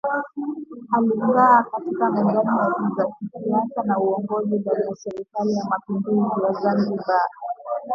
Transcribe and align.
Alingaa 0.97 1.63
katika 1.63 2.09
medani 2.11 2.95
za 2.97 3.05
kisiasa 3.19 3.83
na 3.83 3.97
uongozi 3.99 4.59
ndani 4.59 4.83
ya 4.89 4.95
Serikali 4.95 5.53
ya 5.53 5.65
Mapinduzi 5.69 6.43
ya 6.43 6.53
Zanzibar 6.53 7.29